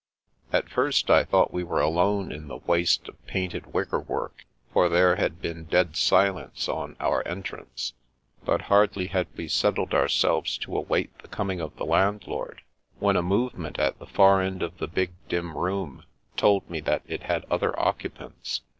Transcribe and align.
At 0.51 0.67
first, 0.67 1.11
I 1.11 1.23
thought 1.23 1.53
we 1.53 1.63
were 1.63 1.79
alone 1.79 2.31
in 2.31 2.47
the 2.47 2.57
waste 2.57 3.07
of 3.07 3.23
painted 3.27 3.71
wicker 3.71 3.99
work, 3.99 4.45
for 4.73 4.89
there 4.89 5.17
had 5.17 5.39
been 5.43 5.65
dead 5.65 5.95
silence 5.95 6.67
on 6.67 6.95
our 6.99 7.21
entrance; 7.27 7.93
but 8.43 8.61
hardly 8.63 9.09
had 9.09 9.27
we 9.37 9.47
settled 9.47 9.93
ourselves 9.93 10.57
to 10.57 10.75
await 10.75 11.15
the 11.19 11.27
coming 11.27 11.61
of 11.61 11.75
the 11.75 11.85
landlord, 11.85 12.63
when 12.97 13.15
a 13.15 13.21
move 13.21 13.55
ment 13.55 13.77
at 13.77 13.99
the 13.99 14.07
far 14.07 14.41
end 14.41 14.63
of 14.63 14.79
the 14.79 14.87
big, 14.87 15.11
dim 15.29 15.55
room 15.55 16.03
told 16.35 16.67
me 16.67 16.79
that 16.79 17.03
it 17.05 17.21
had 17.21 17.45
other 17.51 17.79
occupants. 17.79 18.61